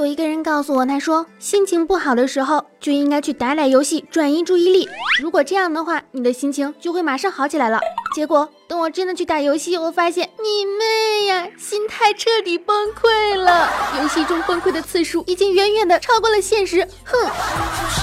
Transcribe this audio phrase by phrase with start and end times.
[0.00, 4.88] 有一个人告诉我，他说心情不好的时候就应该去打打游戏，转移注意力。
[5.20, 7.78] 如果这样的话，你的心情就会马上好起来了。
[8.14, 13.68] 结果等我真的去打游戏，我发现你妹呀，心态彻底崩溃了。
[14.00, 16.88] 游戏中崩溃的次数已经远远的超过了现实。
[17.04, 17.99] 哼。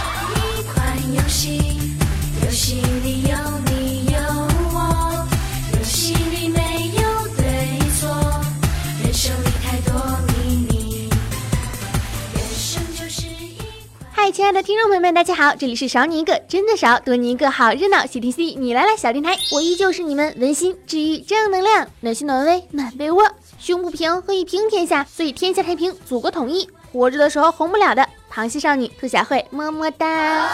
[14.31, 18.05] 亲爱的听众朋友们，大家好，这里是少你一个真的少，多你一个好热闹。
[18.05, 23.23] C T C，你来了，小电台，我依旧是你们温馨治愈正能量，暖心暖胃暖被窝，
[23.57, 26.69] 胸不平何以平天下，所以天下太平，祖国统一。
[26.91, 30.49] 活着的时候红不了的螃蟹少女兔小慧，么么哒。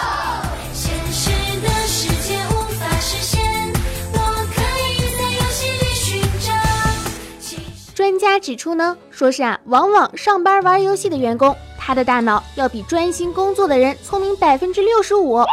[7.95, 11.55] 专家指出呢，说是啊，往往上班玩游戏的员工。
[11.85, 15.43] 他的大脑要比专心工作的人聪明百分之六十五。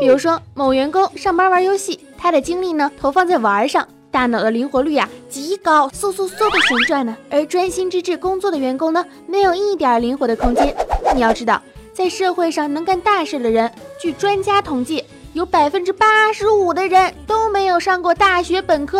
[0.00, 7.16] 比如说，某员工上班玩游戏，他的精力呢投放在玩上，大脑的灵活率啊极高，嗖嗖嗖的旋转呢。
[7.30, 10.74] 而专心致志工作的员工呢，没有一点灵活的空间。
[11.14, 18.98] 你要知道，在社会上能干大事的人，据专家统计，有百分之八十五的人都没有上过大学本科。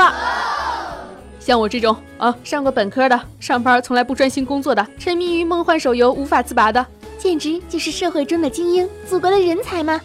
[1.48, 9.98] 像我这种啊，上过本科的，上班从来不专心工作的，沉迷于梦幻手游无法自拔的，简直就是社会中的精英，祖国的人才吗？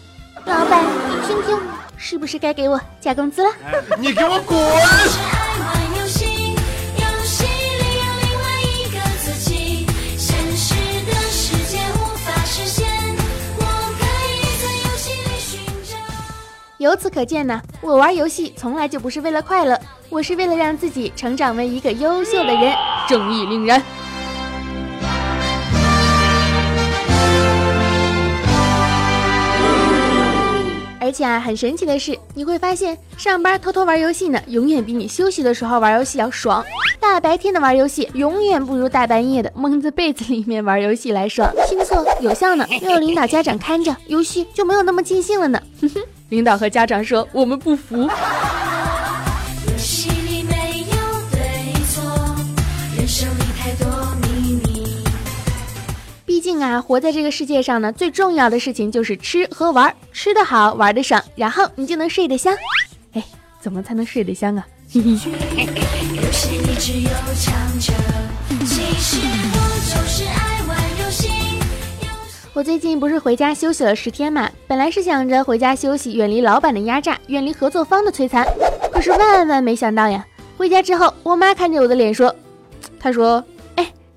[0.46, 1.60] 老板，你听听，
[1.98, 3.50] 是不是该给我加工资了？
[3.98, 4.58] 你给我滚！
[16.78, 19.78] 由此可见呢，我玩游戏从来就不是为了快乐，
[20.10, 22.72] 我是为了让自己成长为一个优秀的人，
[23.08, 23.82] 正义凛然。
[31.00, 36.64] 而且啊，很神奇的是，你会发现上班偷偷玩游戏呢，永远比你休息的时候玩游戏要爽。
[36.98, 42.66] 大白天的玩游戏，永远不如大半夜的蒙在被子里面玩游戏来爽，亲测有效呢。
[42.80, 45.60] 没有领导家长看着，游戏就没有那么尽兴了呢。
[45.80, 46.00] 哼哼。
[46.30, 48.08] 领导和家长说：“我们不服。”
[56.60, 62.54] 啊，活在这个世界上呢，最重要的事情就是吃和玩，吃得好，玩得爽，然后你就能睡得香。
[63.12, 63.24] 哎，
[63.60, 64.66] 怎么才能睡得香啊？
[72.52, 78.46] 我最近不是回家休息了十天嘛，本来是想着回家休息，远离老板的压榨，远离合作方的摧残。
[78.92, 80.24] 可是万万没想到呀，
[80.56, 82.32] 回家之后，我妈看着我的脸说
[83.00, 83.53] ：“她说，哎，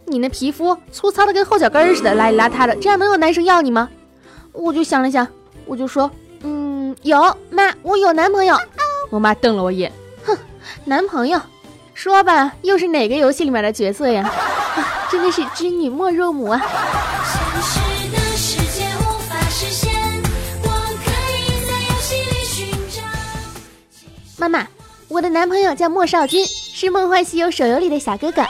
[0.07, 3.89] 你那皮肤粗糙的跟后脚跟似的，邋里邋遢的，这样能有男生要你吗？”
[4.53, 5.27] 我就想了想，
[5.65, 6.09] 我就说
[6.41, 8.57] ：“嗯，有妈，我有男朋友。”
[9.11, 9.91] 我妈瞪了我一眼，
[10.25, 10.35] 哼，
[10.85, 11.39] 男朋友，
[11.93, 14.29] 说吧，又是哪个游戏里面的角色呀？
[15.09, 16.61] 真的是织女莫若母啊！
[24.37, 24.67] 妈妈，
[25.07, 28.43] 我的男朋友叫莫少君，是《梦幻西游》手游里的小哥哥。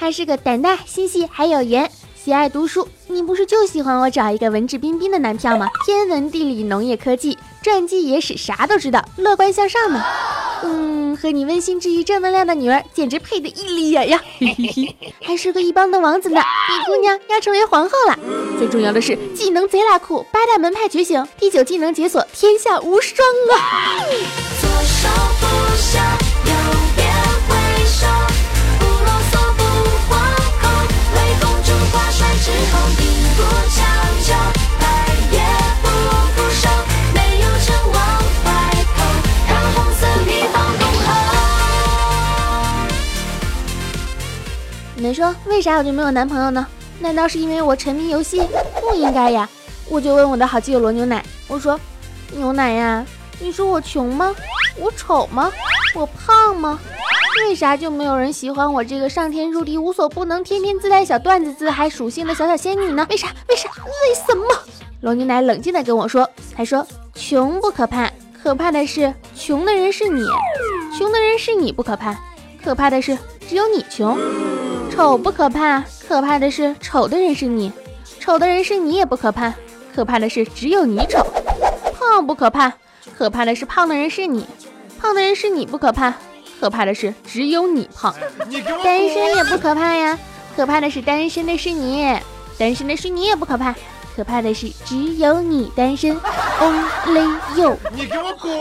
[0.00, 2.88] 他是个胆大心细还有颜，喜爱读书。
[3.06, 5.68] 你不是就喜欢我找一个文质彬彬的男票吗？
[5.84, 10.02] 天文地理农业科技传记野史啥都知道，乐观向上呢。
[10.64, 14.18] 嗯，和你温馨治愈正能量的女儿简直配得一脸呀！
[15.20, 16.40] 还是个一帮的王子呢。
[16.40, 18.18] 你姑娘要成为皇后了。
[18.58, 23.18] 最重要的是技能贼拉酷，八大门派觉醒，第九技能解锁，天下无双
[23.52, 23.60] 啊！
[44.94, 46.66] 你们说为啥我就没有男朋友呢？
[46.98, 48.46] 难道是因为我沉迷游戏？
[48.80, 49.48] 不应该呀！
[49.88, 51.80] 我就问我的好基友罗牛奶，我说
[52.36, 53.04] ：“牛奶呀，
[53.38, 54.34] 你说我穷吗？
[54.76, 55.50] 我丑吗？
[55.94, 56.78] 我胖吗？
[57.48, 63.06] 为啥就没有人喜欢我这个上天入地无所不能、天天自带小段子、自嗨属性的小小仙女呢？
[63.10, 63.28] 为啥？
[63.48, 63.68] 为啥？
[63.68, 64.44] 为什么？”
[65.02, 68.10] 罗牛奶冷静地跟我说：“他说，穷不可怕，
[68.40, 70.22] 可怕的是穷的人是你，
[70.96, 72.16] 穷的人是你不可怕，
[72.62, 74.16] 可怕的是只有你穷。”
[74.94, 77.70] 丑不可怕，可怕的是丑的人是你；
[78.20, 79.52] 丑的人是你也不可怕，
[79.94, 81.26] 可怕的是只有你丑。
[81.98, 82.72] 胖不可怕，
[83.16, 84.42] 可怕的是胖的人是你；
[85.00, 86.12] 胖的人是你不可怕，
[86.60, 88.14] 可怕的是只有你胖。
[88.84, 90.18] 单身也不可怕呀，
[90.54, 92.14] 可怕的是单身的是你。
[92.58, 93.74] 单身的是你也不可怕，
[94.14, 96.14] 可怕的是只有你单身。
[96.60, 97.78] Only you。
[97.94, 98.60] 你给我滚！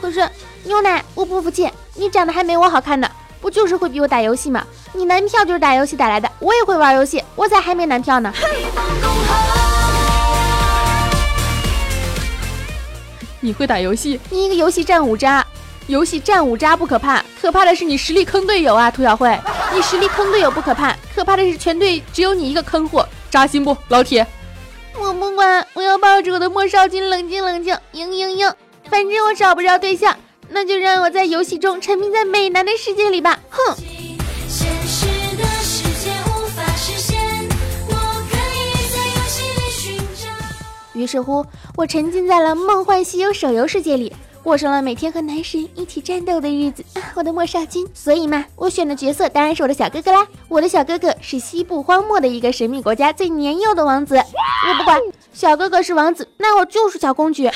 [0.00, 0.28] 可是
[0.62, 3.10] 牛奶，我不服气，你长得还没我好看呢，
[3.40, 4.64] 不就是会比我打游戏吗？
[4.92, 8.32] 你男票就是打游戏打来的，我也会玩游戏，我咋还没男票呢？
[13.44, 14.18] 你会打游戏？
[14.30, 15.46] 你一个游戏战五渣，
[15.86, 18.90] 游戏战五渣不可怕，可怕的是你实力坑队友啊！
[18.90, 19.38] 涂小慧，
[19.74, 24.26] 你实力坑队友不可怕，可怕的是全队只有你一个坑货，扎心不，老铁？
[24.98, 28.54] 我不管，我要抱着我的莫少君冷静冷静，嘤嘤嘤，
[28.88, 30.16] 反正我找不着对象，
[30.48, 33.38] 那就让我在游戏中沉迷在美男的世界里吧！
[33.50, 33.76] 哼。
[41.04, 41.44] 于是乎，
[41.76, 44.10] 我沉浸在了《梦幻西游》手游世界里，
[44.42, 46.82] 过上了每天和男神一起战斗的日子。
[47.14, 50.26] 我的莫少君，所以嘛，我选的角色当然是我的小哥哥啦。
[50.48, 54.16] 我的小哥哥是西部荒漠的一个神秘国家最年幼的王子。
[54.16, 54.98] 我不管，
[55.34, 57.50] 小哥哥是王子，那我就是小公举。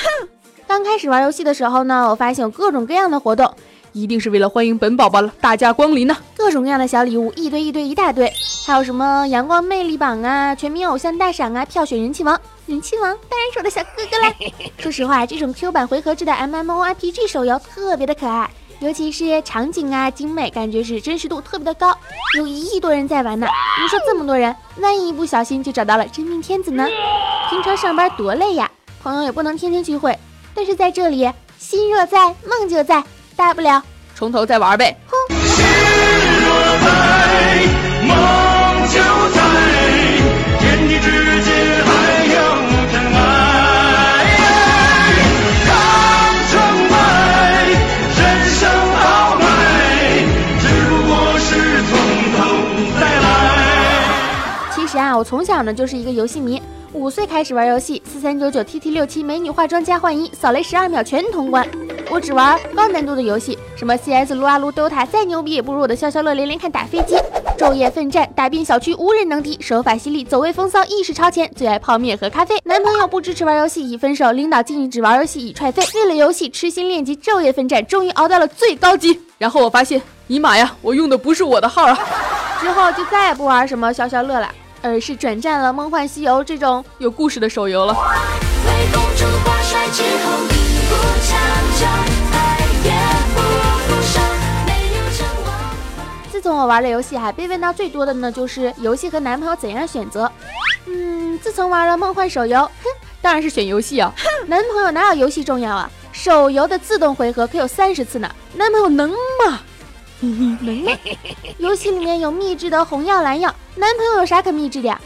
[0.67, 3.51] 刚开始玩游戏的时候呢，我发现有各种各样的活动。
[3.91, 6.15] 一定是为了欢迎本宝宝了大驾光临呢！
[6.37, 8.31] 各种各样的小礼物，一堆一堆一大堆，
[8.65, 14.33] 还有什么阳光魅力榜啊、全民偶像大赏啊、票选人气王，人气王当然是我的小哥哥啦！
[14.77, 18.49] 说实话，这种 Q 版回合制的 MMORPG 手游特别的可爱，
[18.79, 21.95] 尤其是场景啊精美，感觉是真实度特别的高，
[22.37, 23.47] 有一亿多人在玩呢。
[23.81, 26.87] 你说这么多人，万一一不小心就找到了真命天子呢？
[27.49, 28.69] 平常上班多累呀，
[29.01, 30.17] 朋友也不能天天聚会，
[30.53, 33.03] 但是在这里，心若在，梦就在。
[33.39, 33.81] 大不了
[34.13, 34.93] 从头再玩呗。
[54.75, 56.61] 其实啊，我从小呢就是一个游戏迷。
[56.91, 61.65] 五岁开始玩游戏，四三九九 T T 六七美女化妆加换衣，扫雷十二秒全通关。
[62.11, 67.15] 我只玩高难度的游戏，什么 C S 撸啊撸 DOTA，再牛逼也不如我的消消乐连连看打飞机。
[67.57, 72.57] 昼夜奋战，打遍小区无人能敌，手法犀利，走位风骚，意识超前，最爱泡面和咖啡。
[72.63, 75.83] 男朋友不支持玩游戏已分手，领导禁止只玩游戏已踹飞。
[75.93, 79.19] 为了游戏痴心练级，昼夜奋战，终于熬到了最高级。
[79.37, 81.99] 然后我发现，尼玛呀，我用的不是我的号啊！
[82.59, 84.49] 之后就再也不玩什么消消乐了。
[84.81, 87.93] 而是转战了《梦幻西游》这种有故事的手游了。
[96.31, 100.31] 自从我玩了游戏，还，被问到最多的呢，就是游戏和男朋友怎样选择。
[100.85, 102.89] 嗯，自从玩了梦幻手游，哼，
[103.21, 104.13] 当然是选游戏啊。
[104.47, 105.91] 男朋友哪有游戏重要啊？
[106.11, 109.59] 手游的自动回合可有三十次呢，男朋友能吗？
[110.21, 110.31] 能
[110.83, 110.97] 吗？
[111.59, 114.99] 游戏里面有秘制的红药蓝药，男朋友有啥可秘制的呀？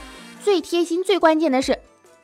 [0.43, 1.77] 最贴心、最关键的是，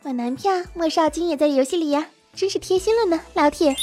[0.03, 2.05] 我男票莫少金也在游戏里呀，
[2.35, 3.75] 真是贴心了呢，老铁。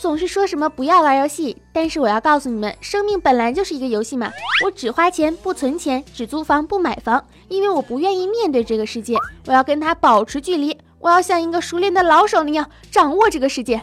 [0.00, 4.30] 总是说什么不要玩游戏，但是我要告诉你们，生命本来就是一个游戏嘛。
[4.64, 9.16] 我只花钱不存钱，只租房不买房，因为我不愿意面对这个世界，
[9.46, 13.82] 我要跟他保持距离，我要像一个熟练的老手那样掌握这个世界，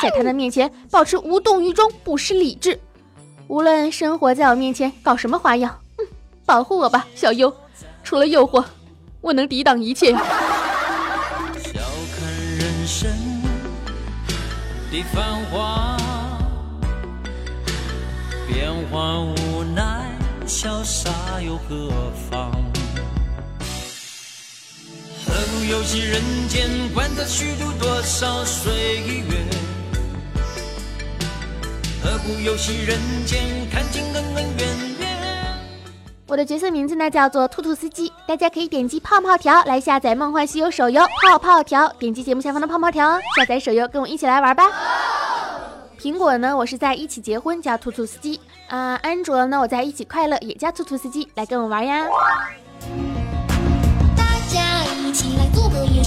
[0.00, 2.78] 在他的面前保持无动于衷，不失理智。
[3.48, 6.06] 无论生活在我面前搞什么花样，嗯，
[6.44, 7.52] 保护我吧，小优。
[8.04, 8.64] 除了诱惑，
[9.20, 10.12] 我能抵挡一切。
[10.12, 10.28] 笑看
[12.56, 13.10] 人生
[14.90, 15.96] 的繁华，
[18.46, 20.16] 变幻无奈，
[20.46, 21.90] 潇洒又何
[22.30, 22.52] 妨？
[25.26, 29.44] 何不游戏人间，管他虚度多少岁月？
[32.02, 34.95] 何不游戏人间，看尽恩恩怨怨。
[36.28, 41.00] 我的角色名字呢叫做兔兔司机，大家可以点击泡泡条来下载《梦幻西游》手游。
[41.22, 44.64] 泡泡条，点击节目下方的泡泡条哦，下载手游，跟我一起来玩吧。
[46.00, 48.98] 苹果呢，我是在一起结婚叫兔兔司机啊。
[49.04, 52.08] 安卓呢，我在一起快乐也叫兔兔司机，来跟我玩呀。
[54.16, 56.02] 大家一起来做个游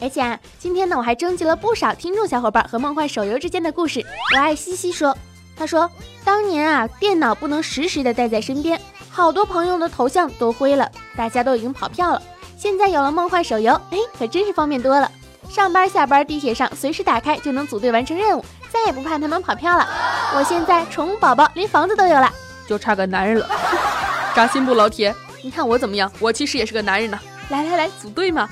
[0.00, 4.04] 而且啊，今天呢，我还征集了不少听众小伙伴和梦幻手游之间的故事。
[4.34, 5.16] 我爱西西说，
[5.56, 5.90] 他说
[6.24, 8.80] 当年啊，电脑不能实时的带在身边，
[9.10, 12.22] 好多朋友的头像都灰了，大家都已经跑票了。
[12.56, 15.10] 现在有了梦幻手游，哎，可真是方便多了。
[15.48, 18.44] 上班下班地铁上随时打开就能组队完成任务。
[18.72, 19.84] 再也不怕他们跑票了。
[20.36, 22.32] 我现在宠物宝宝连房子都有了，
[22.68, 23.50] 就差个男人了。
[24.32, 25.12] 扎心不，老铁？
[25.42, 26.10] 你看我怎么样？
[26.20, 27.18] 我其实也是个男人呢。
[27.48, 28.48] 来来来，组队嘛！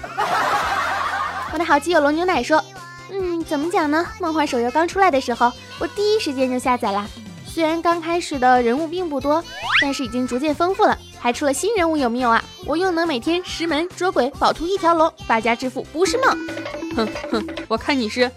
[1.53, 2.63] 我的好基友龙牛奶说，
[3.11, 4.07] 嗯，怎么讲呢？
[4.21, 7.07] 梦幻手游刚出来的时候，我第一时间就下载了。
[7.47, 9.43] 虽然刚开始的人物并不多，
[9.81, 12.45] 但是已经逐渐丰富了，还出了新人物，有没有啊？
[12.67, 16.49] 我又能每天石门捉鬼，保图一条龙，发家致富不是梦。
[16.95, 18.31] 哼哼，我看你是，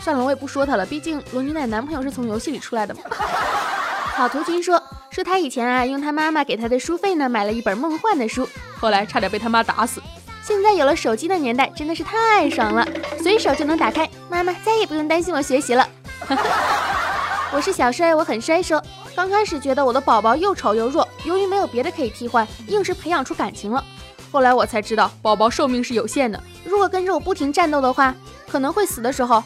[0.00, 3.00] 算了，我也不说他了，毕竟龙牛奶男朋友是从游戏里出来的嘛。
[4.14, 10.00] 好图君说说他以前啊，用他妈妈给他的书费呢，买了一本梦幻的书，后来差点被他妈打死。
[10.42, 12.84] 现在有了手机的年代，真的是太爽了，
[13.22, 15.88] 随手就能打开，妈妈再也不用担心我学习了。
[17.54, 18.60] 我是小帅，我很衰。
[18.62, 18.82] 说
[19.14, 23.84] 刚开始觉得我的宝宝又丑又弱，由于没有别的可以替换，硬是培养出感情了。
[24.32, 28.12] 后来我才知道，宝宝寿命是有限的，如果跟着我不停战斗的话，
[28.50, 29.44] 可能会死的时候，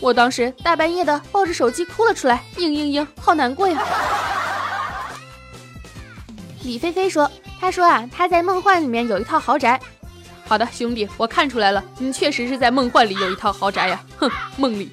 [0.00, 3.84] 我当时大半夜的抱着手机哭了出来，嘤嘤嘤，好难过呀。
[6.64, 7.30] 李菲菲说，
[7.60, 9.78] 她说啊，她在梦幻里面有一套豪宅。
[10.50, 14.04] 好的，兄弟，我看出来了，你确实是在梦幻里有一套豪宅呀。
[14.18, 14.90] 哼，梦里。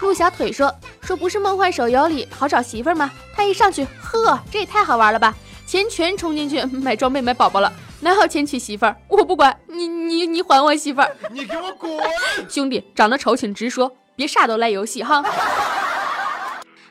[0.00, 0.74] 陆小腿说。
[1.02, 3.10] 说不是梦幻手游里好找媳妇吗？
[3.36, 5.34] 他一上去，呵，这也太好玩了吧！
[5.66, 8.96] 钱全冲进去买装备买宝宝了，哪好钱娶媳妇儿？
[9.08, 11.14] 我不管你，你你还我媳妇儿！
[11.30, 12.02] 你给我滚！
[12.48, 15.22] 兄弟，长得丑请直说，别啥都赖游戏哈。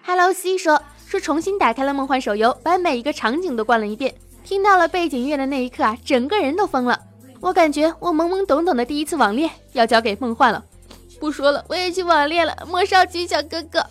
[0.06, 4.14] Hello C 说说重新打开了梦幻手游，把每一个场景都逛了一遍，
[4.44, 7.00] 听到了背景乐的那一刻啊，整个人都疯了。
[7.44, 10.64] 我感觉我懵懵懂懂的第一次网恋要交给梦幻了。
[11.20, 13.86] 不说了，我也去网恋了，莫少奇小哥哥。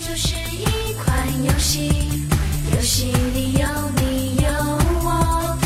[0.00, 1.92] 就是一款游戏，
[2.74, 3.68] 游戏里有
[4.00, 4.48] 你有
[5.04, 5.58] 我，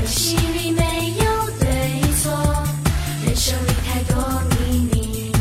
[0.00, 1.24] 游戏里没有
[1.60, 2.32] 对错，
[3.26, 5.32] 人生里太多秘密。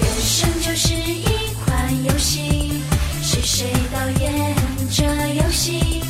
[0.00, 2.82] 人生就是一款游戏，
[3.22, 4.56] 是谁导演
[4.90, 5.04] 这
[5.34, 6.02] 游戏？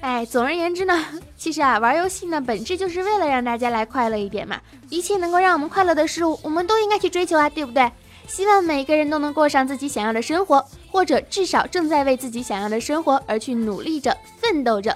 [0.00, 1.04] 哎，总而言之呢，
[1.40, 4.60] 其实啊，玩游戏呢，本质就是为了让大家来快乐一点嘛。
[4.90, 7.90] 一切能够让我们快乐的事物，我们都应该去追求啊，对不对？
[8.28, 14.94] 希望每个人都能过上自己想要的生活，或者至少正在为自己想要的生活而去努力着、奋斗着。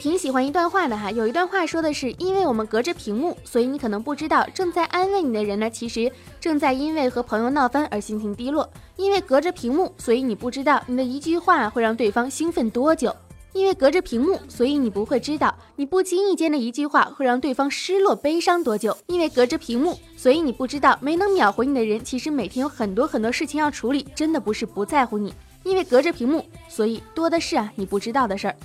[0.00, 8.66] 挺喜欢一段话的哈，有一段话说的是，因为我们隔着屏幕，所以你可能不知道，正在安慰你的人呢，其实正在因为和朋友闹翻而心情低落。
[8.96, 13.14] 因为隔着屏幕，所以你不知道你的一句话会让对方兴奋多久。
[13.52, 18.96] 因为隔着屏幕，所以你不会知道你不经意间的一句话会让对方失落悲伤多久。
[19.06, 25.34] 因为隔着屏幕，所以你不知道没能秒回你的人，其实每天有很多很多事情要处理，真的不是不在乎你。
[25.70, 28.56] 因为隔着屏幕，所以多的是啊你不知道的事儿。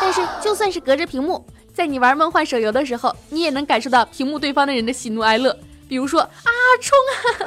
[0.00, 5.56] 但是就算是隔着屏幕，在你玩梦幻手游的时候，你也能感受到屏幕对方的人的喜怒哀乐。
[5.88, 6.50] 比如说啊，
[6.82, 6.98] 冲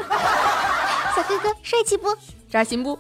[0.07, 2.07] 啊， 小哥哥帅气不？
[2.50, 2.98] 扎心不？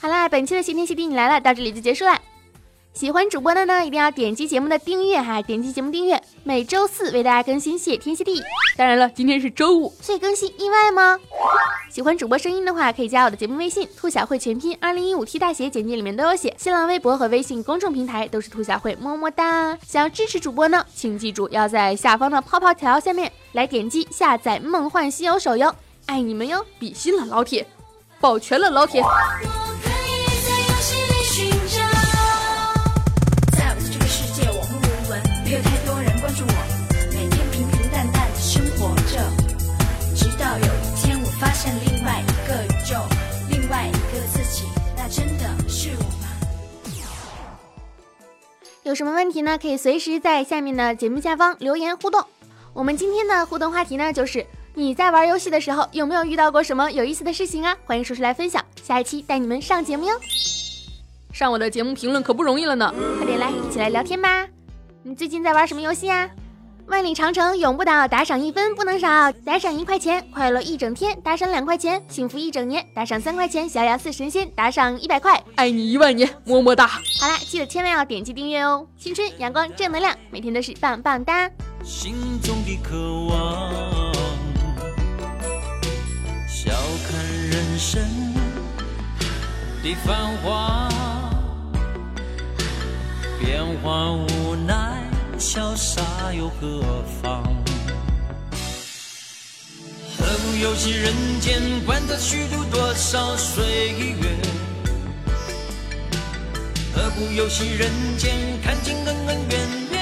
[0.00, 2.20] 好啦，本期的谢天谢地你来了，到这里就结束了。
[2.98, 7.78] 喜欢主播的呢，一定要点击节目的订阅哈，点击节目订阅，每周四为大家更新。
[7.78, 8.42] 谢天谢地！
[8.76, 11.16] 当然了，今天是周五，所以更新意外吗？
[11.88, 16.52] 喜欢主播声音的话，可以加我的节目微信“兔小慧全拼二零一五 T 大写”，简介里面都有写。
[16.58, 19.78] 新浪微博和微信公众平台都是兔小慧，么么哒！
[19.86, 25.72] 想要支持主播呢，请记住要在下方的泡泡条下面来点击下载《梦幻西游》手游，
[26.06, 26.66] 爱你们哟！
[26.80, 27.64] 比心了，老铁，
[28.18, 29.00] 保全了，老铁。
[48.88, 49.58] 有什么问题呢？
[49.58, 52.24] 可以随时在下面的节目下方留言互动。
[52.72, 57.76] 我们今天的互动话题呢，就是你在玩游戏的时候有没有遇到过什么有意思的事情啊？
[57.84, 60.14] 欢迎说出来分享，下一期带你们上节目哟。
[61.34, 64.48] 上我的节目评论可不容易了呢，快点来一起来聊天吧。
[65.02, 66.30] 你最近在玩什么游戏啊？
[66.88, 76.86] 万里长城永不倒，打赏一分不能少，打赏一块钱快乐一整天，打赏两块钱幸福一整年，打赏三块钱逍遥似神仙，打赏一百块爱你一万年，么么哒！
[76.86, 78.86] 好啦，记得千万要点击订阅哦！
[78.98, 81.50] 青春阳光正能量，每天都是棒棒哒。
[81.84, 83.70] 心中的渴望，
[86.48, 86.72] 笑
[87.06, 88.02] 看人生
[89.82, 90.88] 的繁华。
[93.40, 95.07] 变幻无奈，
[95.38, 96.02] 潇洒
[96.32, 96.82] 又何
[97.22, 97.44] 妨？
[100.18, 103.90] 何不游戏人间，观察虚度多少岁
[104.20, 104.36] 月？
[106.92, 109.60] 何不游戏人间，看尽恩恩怨
[109.92, 109.98] 怨？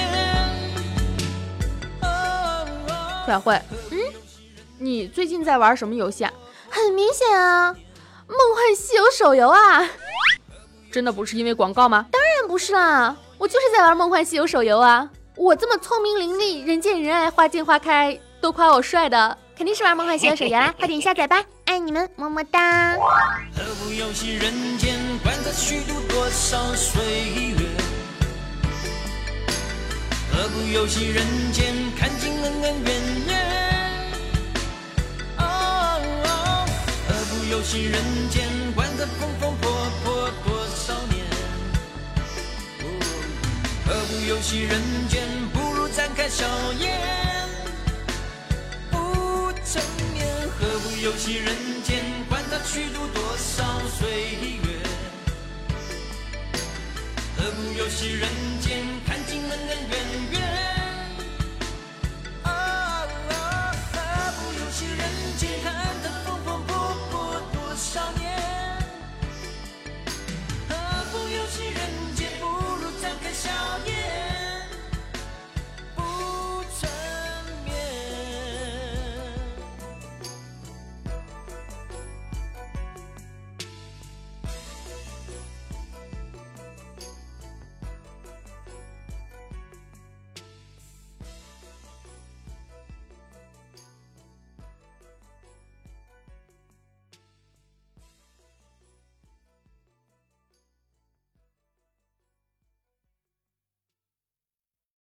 [3.27, 3.99] 小慧，嗯，
[4.79, 6.33] 你最近在玩什么游戏啊？
[6.67, 7.71] 很明显啊，
[8.27, 9.87] 《梦幻西游》手游啊！
[10.91, 12.07] 真的不是因为广告吗？
[12.11, 15.07] 当然不是啦，我就是在玩《梦幻西游》手游啊！
[15.37, 20.73] 我这么聪明伶俐，人见人爱，花见花开，都夸我帅的，肯定是玩《梦幻西游》手游啦！
[20.75, 22.95] 快点下载吧，爱你们，么么哒！
[23.55, 27.03] 何不游戏人间，管他虚度多少岁
[27.51, 27.67] 月？
[30.31, 32.95] 何不游戏人间，看尽恩恩怨
[33.27, 34.11] 怨？
[35.37, 36.65] 哦，
[37.07, 38.01] 何不游戏人
[38.31, 39.46] 间，管他风风
[44.27, 46.99] 游戏人间不如展开笑颜，
[48.91, 49.81] 不沉
[50.11, 50.27] 眠
[50.59, 54.09] 何不游戏人间，管他虚度多少岁
[54.63, 54.67] 月。
[57.37, 58.29] 何不游戏人
[58.59, 59.97] 间，看尽恩恩怨
[60.33, 60.41] 怨。
[62.43, 63.07] 啊，
[63.93, 63.97] 何
[64.35, 65.01] 不游戏人
[65.37, 66.73] 间，看谈风风火
[67.09, 68.37] 火多少年。
[70.67, 70.75] 何
[71.13, 73.49] 不游戏人间，不如展开笑
[73.85, 74.06] 颜。